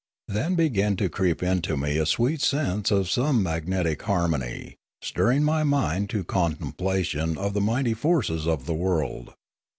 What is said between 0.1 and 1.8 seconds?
Then began to creep into